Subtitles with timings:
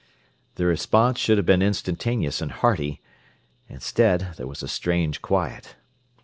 [0.55, 3.03] The response should have been instantaneous and hearty.
[3.69, 5.75] Instead there was a strange quiet.